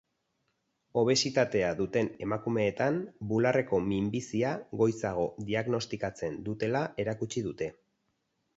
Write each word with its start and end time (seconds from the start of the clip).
Obesitatea 1.01 1.67
duten 1.81 2.09
emakumeetan 2.27 2.97
bularreko 3.33 3.81
minbizia 3.91 4.55
goizago 4.81 5.29
diagnostikatzen 5.51 6.43
dutela 6.49 6.85
erakutsi 7.07 7.49
dute. 7.51 7.73